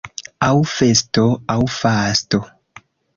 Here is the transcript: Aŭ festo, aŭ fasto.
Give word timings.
Aŭ 0.45 0.53
festo, 0.69 1.25
aŭ 1.57 1.57
fasto. 1.75 2.41